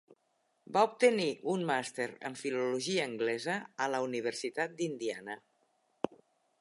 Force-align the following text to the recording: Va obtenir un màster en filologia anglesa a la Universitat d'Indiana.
Va 0.77 0.81
obtenir 0.87 1.27
un 1.51 1.65
màster 1.71 2.07
en 2.29 2.37
filologia 2.45 3.05
anglesa 3.11 3.59
a 3.87 3.91
la 3.97 4.01
Universitat 4.07 4.75
d'Indiana. 4.81 5.41